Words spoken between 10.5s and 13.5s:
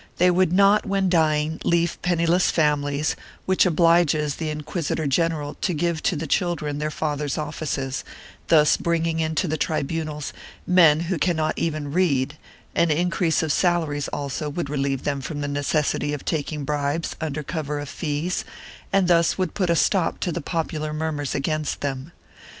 men who cannot even read; an increase